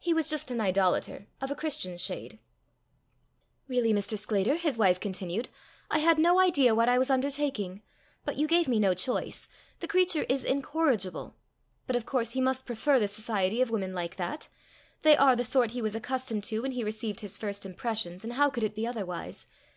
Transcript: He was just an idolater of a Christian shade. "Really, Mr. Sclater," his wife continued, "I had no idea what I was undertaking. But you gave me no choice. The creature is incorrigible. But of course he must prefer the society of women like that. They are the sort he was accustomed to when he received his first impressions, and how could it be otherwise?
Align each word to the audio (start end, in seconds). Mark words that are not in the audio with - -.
He 0.00 0.12
was 0.12 0.26
just 0.26 0.50
an 0.50 0.60
idolater 0.60 1.28
of 1.40 1.48
a 1.52 1.54
Christian 1.54 1.96
shade. 1.96 2.40
"Really, 3.68 3.92
Mr. 3.92 4.18
Sclater," 4.18 4.56
his 4.56 4.76
wife 4.76 4.98
continued, 4.98 5.48
"I 5.92 6.00
had 6.00 6.18
no 6.18 6.40
idea 6.40 6.74
what 6.74 6.88
I 6.88 6.98
was 6.98 7.08
undertaking. 7.08 7.80
But 8.24 8.34
you 8.34 8.48
gave 8.48 8.66
me 8.66 8.80
no 8.80 8.94
choice. 8.94 9.48
The 9.78 9.86
creature 9.86 10.24
is 10.28 10.42
incorrigible. 10.42 11.36
But 11.86 11.94
of 11.94 12.04
course 12.04 12.32
he 12.32 12.40
must 12.40 12.66
prefer 12.66 12.98
the 12.98 13.06
society 13.06 13.62
of 13.62 13.70
women 13.70 13.92
like 13.94 14.16
that. 14.16 14.48
They 15.02 15.16
are 15.16 15.36
the 15.36 15.44
sort 15.44 15.70
he 15.70 15.82
was 15.82 15.94
accustomed 15.94 16.42
to 16.50 16.62
when 16.62 16.72
he 16.72 16.82
received 16.82 17.20
his 17.20 17.38
first 17.38 17.64
impressions, 17.64 18.24
and 18.24 18.32
how 18.32 18.50
could 18.50 18.64
it 18.64 18.74
be 18.74 18.88
otherwise? 18.88 19.46